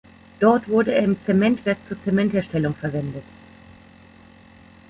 [0.39, 3.21] Dort wurde er im Zementwerk zur Zementherstellung verwendet.